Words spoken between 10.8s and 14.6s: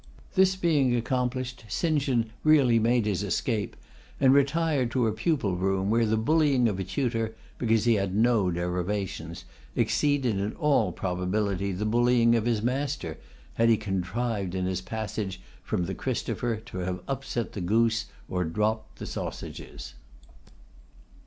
probability the bullying of his master, had he contrived